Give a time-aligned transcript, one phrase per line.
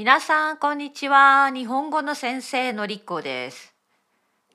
[0.00, 1.50] 皆さんこんにちは。
[1.50, 3.74] 日本語の先生のりっこです。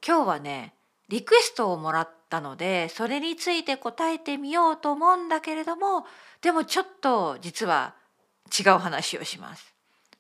[0.03, 0.73] 今日はね
[1.07, 6.07] リクエストをもらったのでそれについて答えてみようと思うんだけれども
[6.41, 7.93] でもちょっと実は
[8.59, 9.71] 違う話をします。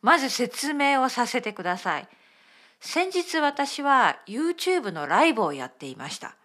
[0.03, 2.07] まず説明をさせてください。
[2.79, 6.35] 先日私は YouTube のライブをやっていました。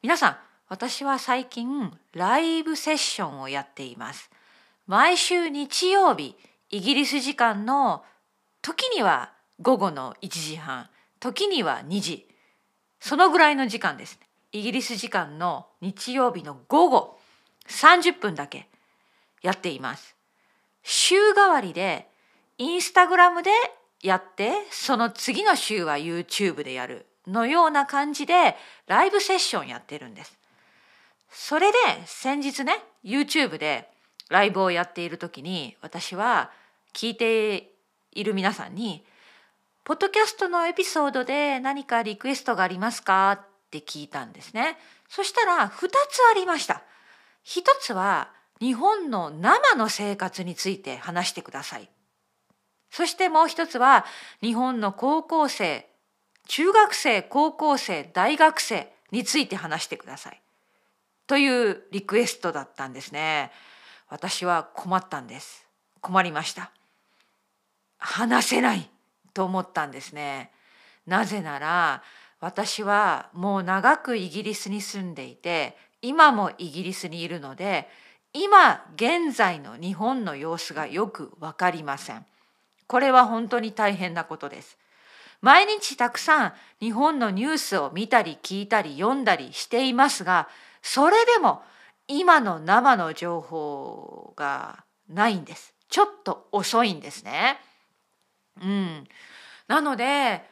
[0.00, 0.36] 皆さん
[0.70, 4.30] 私は最近ライブセッションをやっています。
[4.86, 6.34] 毎週日曜日
[6.70, 8.02] イギリス時間の
[8.64, 10.88] 時には午後の1時半
[11.20, 12.26] 時には2時
[12.98, 14.26] そのぐらいの時間ですね。
[14.52, 17.18] イギリス時間の日曜日の午後
[17.68, 18.66] 30分だけ
[19.42, 20.16] やっています。
[20.82, 22.08] 週替わりで
[22.56, 23.50] インスタグラムで
[24.02, 30.38] やってその次の週は YouTube でやるのような感じでライブセッションやってるんです。
[31.28, 33.90] それで先日ね YouTube で
[34.30, 36.50] ライブをやっている時に私は
[36.94, 37.73] 聞いて
[38.14, 39.04] いる皆さんに
[39.84, 44.78] 「ポッドキャストのエピソードで何かリクエストがありますか?」って聞いたんですね。
[45.08, 46.82] そしたら2つありました。
[47.44, 51.90] 1つは日本の生の生活について話してください。
[52.90, 54.06] そしてもう一つは
[54.40, 55.90] 日本の高校生
[56.46, 60.40] 中学生高校生大学生について話してください。
[61.26, 63.50] というリクエストだったんですね。
[64.08, 65.66] 私は困ったんです。
[66.00, 66.70] 困りました。
[68.04, 68.90] 話せない
[69.32, 70.50] と思ったんですね。
[71.06, 72.02] なぜなら
[72.38, 77.88] 私はもう長くイギリスに住んでいて今もイギリスにいるので
[78.34, 82.26] 今現在の日本の様子がよく分かりません。
[82.86, 84.76] これは本当に大変なことです。
[85.40, 90.48] 毎日たくさん日本のニュースを見たり聞いたり読んだりしていますが
[90.82, 91.62] それでも
[92.06, 95.74] 今の生の情報がないんです。
[95.88, 97.58] ちょっと遅いんですね。
[98.62, 99.04] うん、
[99.68, 100.42] なので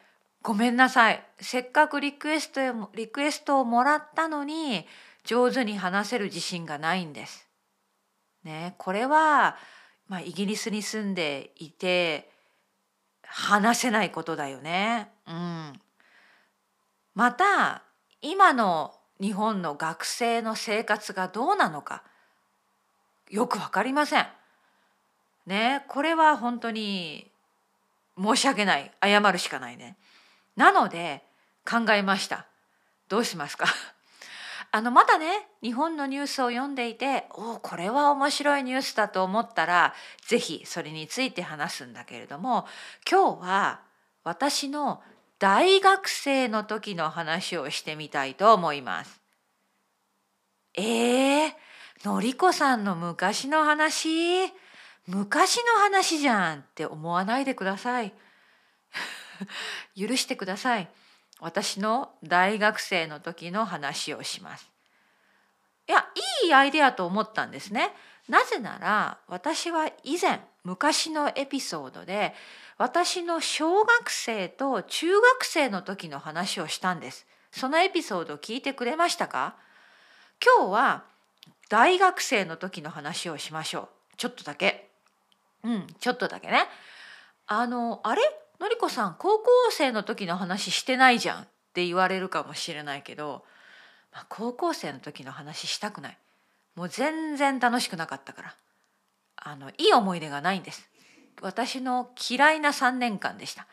[0.41, 4.85] ごめんなさいせっかくリクエストリクエストをもらったのに
[5.23, 7.47] 上手に話せる自信がないんです。
[8.43, 9.55] ね、これは、
[10.09, 12.29] まあ、イギリスに住んでいて
[13.25, 15.09] 話せないことだよね。
[15.25, 15.73] うん、
[17.15, 17.83] また
[18.21, 22.03] 今の日本の学生の生活がどうなのか
[23.29, 24.27] よく分かりません。
[25.45, 27.32] ねこれは本当に
[28.17, 29.97] 申し訳ない謝るしかないね。
[30.55, 31.23] なので
[31.69, 32.45] 考えました。
[33.09, 33.65] どうしますか？
[34.71, 39.93] あのまだね日本のニュースを読んでいておこれは面白いニュースだと思ったら
[40.25, 42.67] 是非それについて話すんだけれども
[43.09, 43.81] 今日は
[44.23, 45.03] 私の
[45.37, 49.21] 大学生の時の話をしてみたいと思います。
[50.75, 51.53] えー、
[52.03, 54.51] のりこさんの昔の話？
[55.07, 58.13] 昔の話じゃんって思わないでください。
[59.99, 60.89] 許してください。
[61.39, 64.69] 私の大学生の時の話をします。
[65.87, 66.07] いや、
[66.43, 67.93] いいアイデアと思ったんですね。
[68.29, 72.33] なぜなら私は以前昔のエピソードで
[72.77, 77.27] 私の小学生と中学生の時の話をしたんです。
[77.51, 79.55] そのエピソードを聞いてくれましたか？
[80.41, 81.03] 今日は
[81.69, 83.89] 大学生の時の話をしましょう。
[84.15, 84.82] ちょっとだけ。
[85.63, 86.67] うん、ちょっとだけね。
[87.47, 88.21] あの、あれ？
[88.59, 93.43] のりこさん、高校生の時の話してないじゃんって言われるかもしれないけど、
[94.13, 96.17] まあ、高校生の時の話したくない。
[96.75, 98.55] もう全然楽しくなかったから。
[99.37, 100.89] あの、いい思い出がないんです。
[101.41, 103.67] 私の嫌いな3年間でした。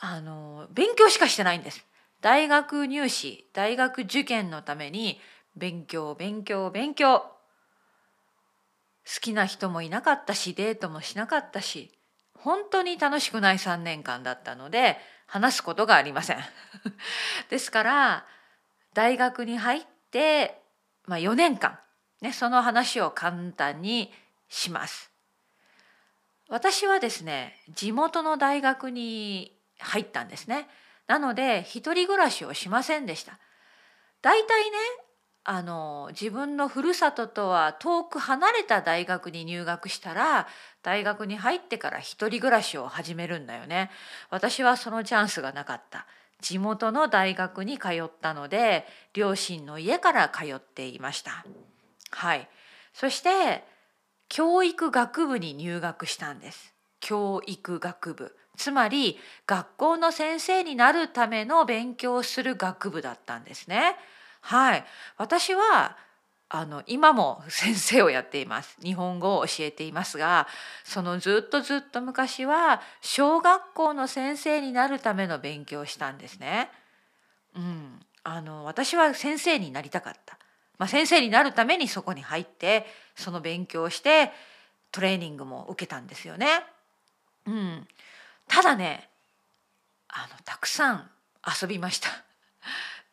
[0.00, 1.84] あの、勉強しかしてないんです。
[2.20, 5.20] 大学入試、大学受験のために
[5.56, 7.24] 勉強、勉強、勉強。
[9.06, 11.92] 好きな人もいなかったしデートもしなかったし
[12.38, 16.38] 本当に楽しくない3年間だったので話すことがありません。
[17.48, 18.26] ですから
[18.92, 20.60] 大学に入って、
[21.06, 21.78] まあ、4年間、
[22.20, 24.12] ね、その話を簡単に
[24.48, 25.10] します。
[26.48, 30.68] 私はですね地元の大学に入ったんですね。
[31.06, 33.38] なので一人暮らしをしませんでした。
[34.20, 34.76] 大体ね
[35.46, 40.48] あの自分のふるさととは遠く離れた大学に入学したら
[40.82, 43.90] 大学に入ってから一人暮らしを始めるんだよね。
[44.30, 46.06] 私はそのチャンスがなかった。
[46.40, 51.44] 地元の大学に通ったので両親の家から通っていました。
[52.10, 52.48] はい。
[52.94, 53.64] そして
[54.30, 56.72] 教育学部に入学したんです。
[57.00, 58.34] 教育学部。
[58.56, 63.96] つまり学校の先生になるための勉強をする学部だったんですね。
[64.44, 64.84] はい、
[65.16, 65.96] 私は
[66.50, 70.46] あの今も 先生をやっています日本語を教えていますが
[70.84, 76.70] そのずっとずっと昔は小学校の先生になるための勉強をしたんですね。
[77.56, 80.38] うん、あの私は先生になりたかった、
[80.76, 82.86] まあ、先生になるためにそこに入って
[83.16, 84.30] その勉強をして
[84.92, 86.66] トレーニングも受けたんですよね。
[87.46, 87.88] うん、
[88.46, 89.08] ただね
[90.08, 91.10] あのたくさん
[91.62, 92.10] 遊びました。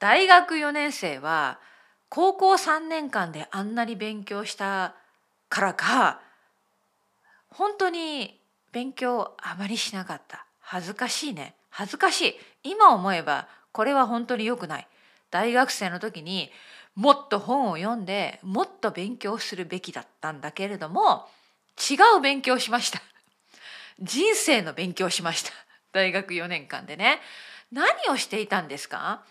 [0.01, 1.59] 大学4年生は
[2.09, 4.95] 高校3年間であんなに勉強した
[5.47, 6.19] からか
[7.49, 10.47] 本当に勉強あまりしなかった。
[10.59, 11.53] 恥ずかしいね。
[11.69, 12.29] 恥ずかし
[12.63, 12.71] い。
[12.71, 14.87] 今思えばこれは本当に良くない。
[15.29, 16.49] 大学生の時に
[16.95, 21.27] もっと本を読んでもっと勉強するべきだったんだけれども
[21.77, 22.99] 違う勉強しました。
[23.99, 25.51] 人生の勉強しました。
[25.91, 27.19] 大学4年間でね。
[27.71, 29.21] 何をしていたんですか？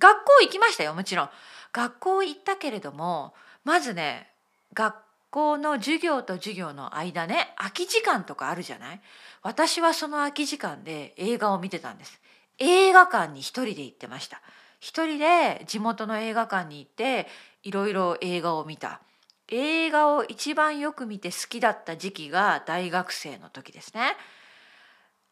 [0.00, 1.30] 学校行きましたよもちろん。
[1.72, 3.32] 学校行ったけれども
[3.62, 4.26] まずね
[4.74, 4.96] 学
[5.30, 9.00] 校の授業と授業の間ね空き時間とかあるじゃない？
[9.42, 12.20] 私はその空き時間で映画を見てたんです。
[12.58, 14.40] 映画館に一人で行ってました。
[14.80, 17.28] 一人で地元の映画館に行って
[17.62, 19.00] いろいろ映画を見た。
[19.48, 24.16] 映画を一番よく見て好きだった時期が大学生の時ですね。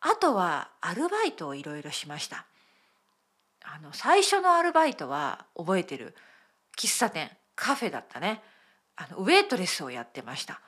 [0.00, 2.44] あとはアルバイトをいろいろしました。
[3.74, 6.14] あの最初のアルバイトは覚えてる。
[6.78, 8.42] 喫茶店カフェだったね。
[8.96, 10.60] あのウェイトレスをやってました。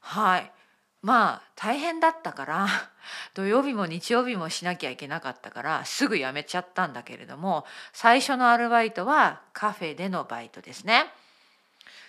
[0.00, 0.52] はい。
[1.00, 2.66] まあ大変だったから
[3.34, 11.12] 土曜日も日曜日もしなきゃいけなかったからすぐ辞めちゃったんだけれども最初のアルバイトはカフェでのバイトですね。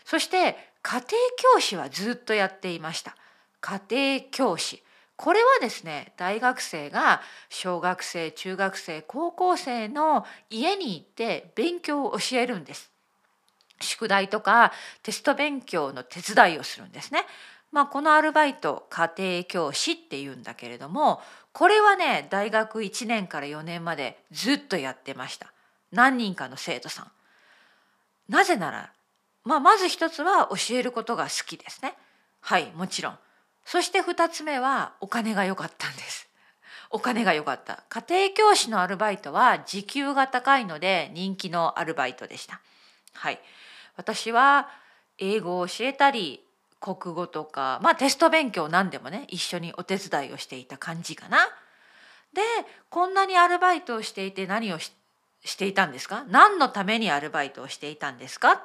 [0.06, 1.08] そして家庭
[1.56, 3.16] 教師はずっとやっていました。
[3.62, 4.84] 家庭教師。
[5.22, 7.20] これはですね大学生が
[7.50, 12.90] 小学生中学生高校生の家に行って勉強を教えるんです
[13.82, 14.72] 宿題とか
[15.04, 17.26] テスト勉強の手伝いをするんですね。
[17.72, 21.22] まあ、このアルバイト家庭教師っていうんだけれども
[21.52, 25.54] これはね大学1年から4年までずっとやってました
[25.92, 27.12] 何人かの生徒さん。
[28.30, 28.94] なぜなら、
[29.44, 31.96] まあ、まず一つは教えることが好きですね。
[32.40, 33.20] はいもちろん。
[33.72, 36.28] そして2つ目はお金が良かったんです。
[36.90, 37.84] お金が良かった。
[37.88, 42.62] 家庭教師のアルバイトは時給が高いので人気のアルバイトでした。
[43.14, 43.40] はい。
[43.96, 44.70] 私は
[45.20, 46.44] 英語を教えたり
[46.82, 51.38] 国語とかまあテスト勉強何でもね一緒にお手伝いをしていた感じかな。
[52.34, 52.42] で
[52.90, 54.92] こんなにアルバイトをしていて何をし
[55.46, 56.26] していたんですか？
[56.28, 58.64] 何のためにアルバイトをしていたんですか？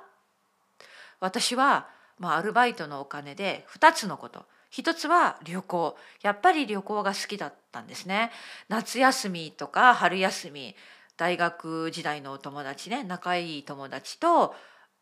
[1.20, 5.96] 私は、まあ、アルバイトのお金で2つのこと一つは旅行。
[6.20, 8.32] やっぱり旅行が好きだったんですね。
[8.68, 10.74] 夏休みとか春休み
[11.16, 14.52] 大学時代のお友達ね仲いい友達と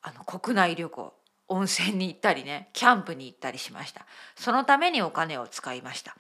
[0.03, 1.15] あの国内旅行。
[1.49, 4.05] 温泉に行ったりねキャンプに行ったりしました。
[4.37, 6.15] そのためにお金を使いました。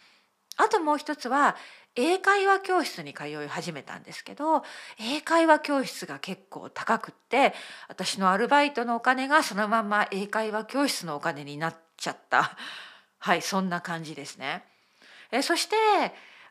[0.56, 1.55] あともう一つは
[1.94, 4.62] 英会話教室に通い始めたんですけど
[4.98, 7.52] 英会話教室が結構高くって
[7.88, 12.56] 私のアルバイトのお金がそのまま英会話教室のお金になっちゃった。
[13.22, 14.64] はいそんな感じですね。
[15.30, 15.76] えそして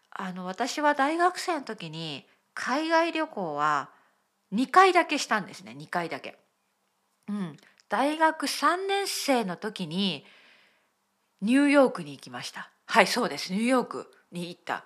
[0.10, 3.90] あの私は大学生の時に海外旅行は
[4.54, 5.76] 2回だけしたんですね。
[5.78, 6.40] 2回だけ。
[7.28, 7.58] うん、
[7.90, 10.24] 大学3年生の時に
[11.42, 12.72] ニューヨークに行きました。
[12.86, 13.52] はいそうです。
[13.52, 14.86] ニューヨークに行った。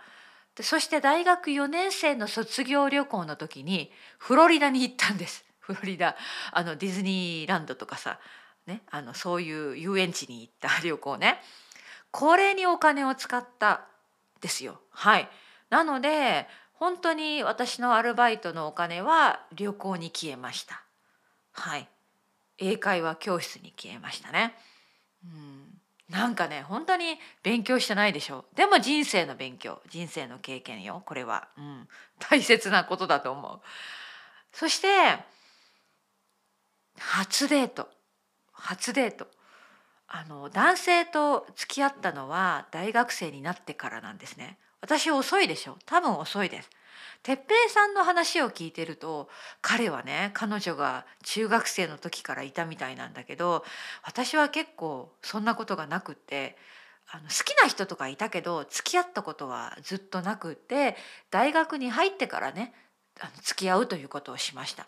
[0.55, 5.45] でそして大学4年生の卒業旅行の時にフロリダに行ったんです。
[5.61, 6.15] フロリダ。
[6.51, 8.19] あのディズニーランドとかさ、
[8.65, 11.43] ね、あのそういう遊園地に行った旅行ね。
[12.15, 13.81] これにお金を使った
[14.39, 14.79] ですよ。
[14.89, 15.27] はい。
[15.69, 20.81] なので本当に私のアルバイトのお金は旅行に消えました。
[21.51, 21.89] はい。
[22.57, 24.55] 英会話教室に消えましたね。
[25.25, 25.65] うん。
[26.09, 28.45] なんかね本当に勉強してないでしょ。
[28.55, 31.85] でも人生の勉強人生の経験よこれは、うん、
[32.19, 33.59] 大切なことだと思う。
[34.53, 34.87] そして
[36.97, 37.89] 初デート。
[38.53, 39.27] 初デート。
[40.17, 44.57] あの男性と付き合ったのは大学生になってからなんですね。
[44.79, 45.77] 私遅いでしょ？
[45.85, 46.69] 多分遅いです。
[47.21, 49.27] 哲平さんの話を聞いてると
[49.61, 53.65] 彼はね彼女が中学生の時からいたみたいなんだけど
[54.03, 56.55] 私は結構そんなことがなくって
[57.11, 60.95] あの好きな人とかいたけど付き合ったことはずっとなくって
[61.29, 62.73] 大学に入ってからね
[63.19, 64.87] あの付き合うということをしました。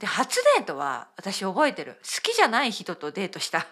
[0.00, 1.96] で初デートは私覚えてる。
[2.02, 3.66] 好きじゃない人とデートした。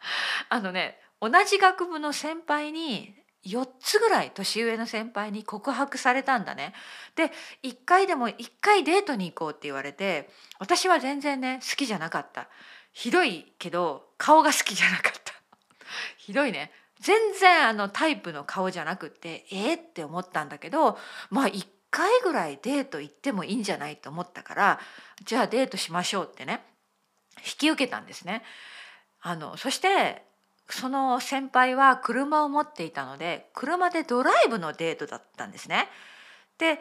[0.48, 3.14] あのね同じ学部の先輩に
[3.44, 6.74] 4つぐらい年上の先輩に告白されたんだね。
[7.14, 10.28] で1回でも1回デートに行こうって言われて
[10.58, 12.48] 私は全然ね好きじゃなかった。
[12.92, 15.32] ひどいけど顔が好きじゃなかった
[16.16, 20.98] ひどいね全然あのタイプの顔じゃなくてえー、って思ったんだけど
[21.30, 24.80] まあ1回ぐらいデート行ってもいいんじゃないと思ったから
[25.24, 26.60] じゃあデートしましょうってね
[27.38, 28.42] 引き受けたんですね。
[29.20, 30.22] あのそして
[30.68, 35.88] その先輩は車を持っていたので車でドライブのデートだったんですね。
[36.58, 36.78] で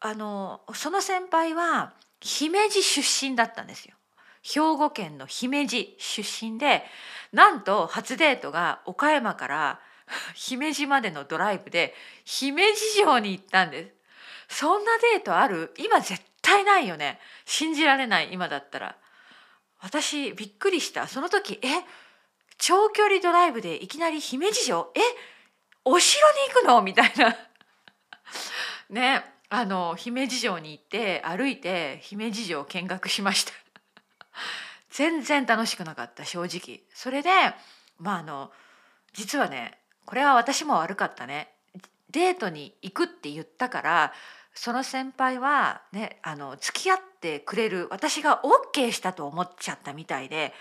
[0.00, 3.94] あのその先輩は姫路出身だったんですよ。
[4.42, 6.84] 兵庫県の姫路出身で
[7.32, 9.80] なんと初デートが岡山から
[10.34, 11.94] 姫路までのドライブで
[12.24, 13.94] 姫路城に行ったんで
[14.48, 14.56] す。
[14.60, 15.72] そんなデートある？
[15.78, 17.20] 今絶対ないよね。
[17.46, 18.96] 信じられない今だったら。
[19.84, 21.06] 私びっくりした。
[21.06, 21.68] その時え
[22.56, 24.90] 長距離ドライブでいきなり姫路城？
[24.94, 25.00] え
[25.84, 26.80] お城に行くの？
[26.80, 27.36] みたいな。
[28.88, 33.52] ねあの姫路城に行って歩いて姫路城を見学しました。
[34.88, 36.80] 全然楽しくなかった正直。
[36.94, 37.30] それで
[37.98, 38.50] まああの
[39.12, 41.54] 実はねこれは私も悪かったね。
[42.08, 44.14] デートに行くって言ったから
[44.54, 48.42] その先輩はねあの付き合ってくれる私が
[48.74, 50.52] OK したと思っちゃったみたいで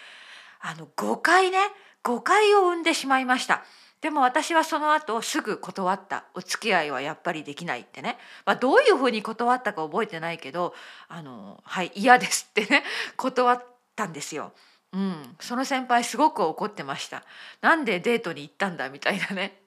[0.61, 1.57] あの誤解ね
[2.03, 3.63] 誤解を生んでしまいました。
[4.01, 10.73] でも私はその後すぐ断ったお付き合いはやっぱりできないってね、まあ、どういうふうに断ったか覚えてないけど
[11.07, 12.83] あのはい嫌ですってね
[13.15, 13.63] 断っ
[13.95, 14.51] たんですよ。
[14.91, 17.23] うん、その先輩すごく怒ってました。
[17.61, 19.61] なんでデートに行ったんだみたいなね。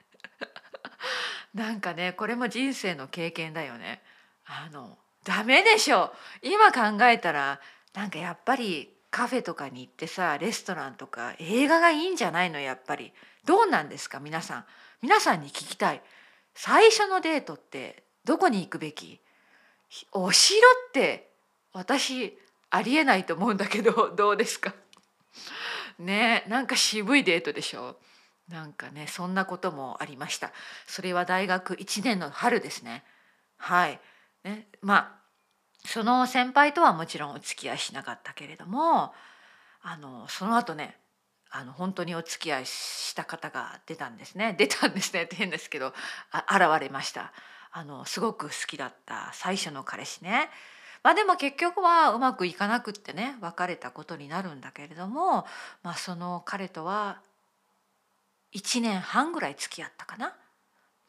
[1.54, 4.02] なんかねこれも人生の経験だよね。
[4.47, 6.12] あのダメでしょ。
[6.43, 7.61] 今考えたら
[7.95, 12.61] なんかやっぱりカフェとかに行ってさレストランとか映画がいいんじゃないの？
[12.61, 13.12] やっぱり。
[13.45, 14.19] どうなんですか？
[14.21, 14.65] 皆さん。
[15.03, 16.03] 皆さんに聞きたい。
[16.55, 19.21] 最初のデートってどこに行くべき？
[20.12, 21.31] お城って
[21.73, 22.37] 私
[22.71, 24.75] ありえないと思うんだけど どうですか？
[25.99, 27.97] ねなんか渋いデートでしょ？
[28.49, 30.53] なんかねそんなこともありました。
[30.87, 33.05] それは大学1年の春ですね。
[33.59, 34.00] はい。
[34.47, 35.17] ね、まあ
[35.85, 39.12] その先輩とはもちろんお付き合いしなかったけれども
[39.83, 40.97] あのその後ね
[41.50, 44.55] あの本当にお付き合いした方が出たんですね。
[44.59, 45.95] 出たんですね って変ですけど
[46.31, 47.33] あ現れました。
[47.71, 50.50] あのすごく好きだった最初の彼氏ね。
[51.03, 55.47] まあでも結局はうまくいかなくってね別れたことになるんだけれども、
[55.83, 57.21] まあ、その彼とは
[58.53, 60.35] 1年半ぐらい付き合ったかな。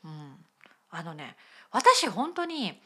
[0.03, 0.46] うん、
[0.91, 1.36] あのね
[1.72, 2.79] 私本当に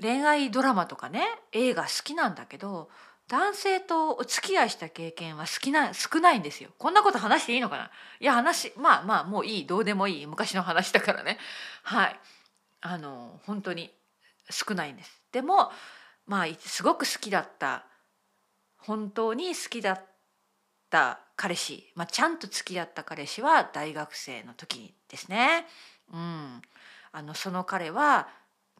[0.00, 2.88] 恋愛ドラマとかね映画好きなんだけど
[3.28, 6.70] 男性とお付き合いした経験は好きな少ないんですよ。
[6.78, 7.90] こんなこと話していいのかな？
[8.20, 11.38] いや話まあまあもういいどうでもいい昔の話だからね
[11.82, 12.20] はい
[12.80, 13.92] あの本当に
[14.48, 15.22] 少ないんです。
[15.30, 15.70] でも
[16.26, 17.84] まあすごく好きだった
[18.78, 20.04] 本当に好きだっ
[20.88, 25.66] た彼氏、まあ、ちゃんと付き合った彼氏は大学生の時ですね。
[26.12, 26.62] うん、
[27.12, 28.28] あのその彼は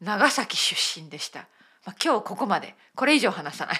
[0.01, 1.47] 長崎出身でした、
[1.85, 2.75] まあ、今日ここまで。
[2.95, 3.79] これ以上話さない。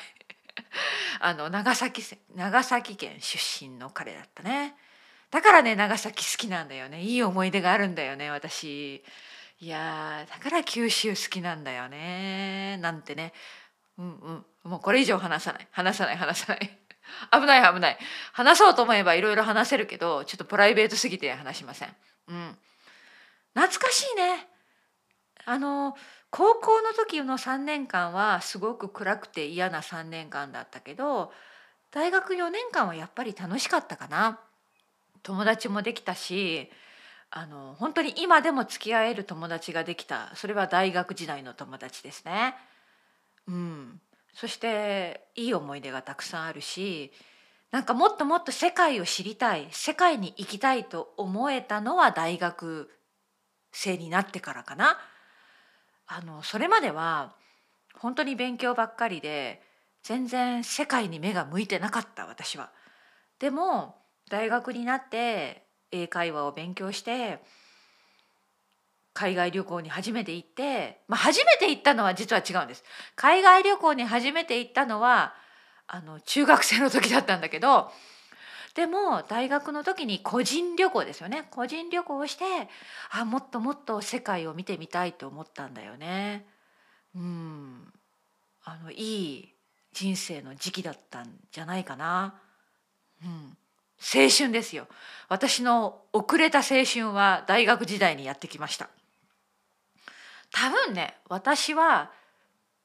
[1.19, 2.03] あの長崎
[2.35, 4.75] 長崎県出身の彼だったね。
[5.31, 7.01] だからね長崎好きなんだよね。
[7.01, 9.03] いい思い出があるんだよね私。
[9.61, 12.77] いやだから九州好きなんだよね。
[12.77, 13.33] なんてね。
[13.97, 14.45] うんうん。
[14.63, 15.67] もうこれ以上話さない。
[15.71, 16.79] 話さない話さない。
[17.31, 17.97] 危ない危ない。
[18.33, 21.95] 話そうと思えばいろいろ話せるけどちょっとプライベートすぎて話しません。
[22.27, 22.57] うん。
[23.53, 24.48] 懐かしいね。
[25.46, 25.96] あの
[26.29, 31.31] 高校の時の3年間はすごく暗くて嫌な3年間だったけど
[31.91, 34.39] 大学4年間はやっぱり楽しかったかな。
[35.24, 36.69] 友達もできたし
[37.31, 42.55] あの本当に今でも付き合える友達ができたそれは大学時代の友達ですね。
[43.48, 44.01] うん、
[44.34, 47.12] そしていい思い出がたくさんあるし
[47.72, 52.89] なんかもっともっと世界を知りたい世界に行きたいと思えたのは大学
[53.72, 54.98] 生になってからかな。
[56.11, 57.35] あのそれまでは
[57.93, 59.61] 本当に勉強ばっかりで
[60.01, 62.71] 全然世界に目が向いてなかった私は。
[63.37, 63.95] でも
[64.29, 67.39] 大学になって英会話を勉強して
[69.13, 72.83] 海外旅行に初めて行って、まあ、初めて行ったのは実は違うんです。
[73.15, 75.35] 海外旅行に初めて行ったのは
[75.87, 77.91] あの中学生の時だったんだけど
[78.79, 81.50] でも大学の時に個人旅行ですよね。
[81.51, 82.45] 個人旅行をして
[83.12, 86.45] あもっともっと世界を見てみたいと思ったんだよね。
[87.13, 87.91] うん。
[88.63, 89.53] あのいい
[89.91, 92.36] 人生の時期だったんじゃないかな。
[93.21, 93.57] うん、
[94.00, 94.88] 青春ですよ。
[95.27, 98.88] 私の遅れた青春は大学時代にやってきました。
[100.53, 102.13] 多分ね私は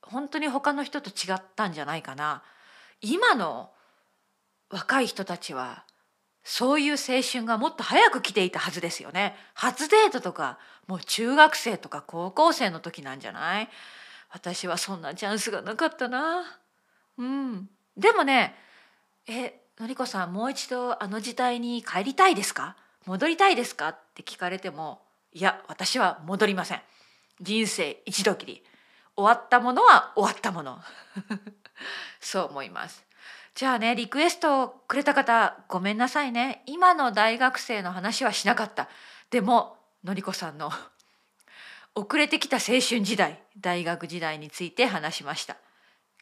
[0.02, 2.42] 本当に他の人と違ったんじゃないかな。
[3.00, 3.70] 今の
[4.74, 5.84] 若い人たちは
[6.42, 9.36] そういう青春がもっと早く来ていたはずですよね。
[9.54, 13.68] 初デートとかもう中学生とか高校生の時なんじゃない？
[14.30, 16.42] 私はそんなチャンスがなかったな。
[17.16, 17.68] うん。
[17.96, 18.56] でもね、
[19.28, 22.76] え、のりこさんもう一度あの時代に帰りたいですか？
[23.06, 23.90] 戻りたいですか？
[23.90, 25.02] って聞かれても、
[25.32, 26.82] いや、私は戻りません。
[27.40, 28.62] 人生一度きり。
[29.16, 30.80] 終わったものは終わったもの。
[32.20, 33.04] そう思います。
[33.54, 36.62] じゃあねリクエストをくれた方ごめんなさいね。
[36.66, 38.88] 今の大学生の話はしなかった。
[39.30, 40.72] でものりこさんの
[41.94, 45.56] 遅れてきた青春時代大学時代について話しました。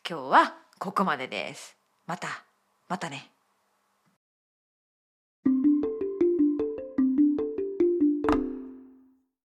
[0.08, 1.74] 今日はここまでです。
[2.06, 2.44] また
[2.88, 3.30] またね。